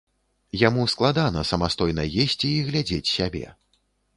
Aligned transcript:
Яму 0.67 0.85
складана 0.93 1.43
самастойна 1.51 2.03
есці 2.25 2.47
і 2.57 2.65
глядзець 2.71 3.13
сябе. 3.17 3.45